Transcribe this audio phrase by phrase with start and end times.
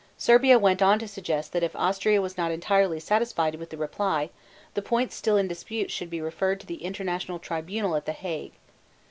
[0.17, 4.31] Serbia went on to suggest that if Austria was not entirely satisfied with the reply,
[4.73, 8.53] the points still in dispute should be referred to the international tribunal at The Hague.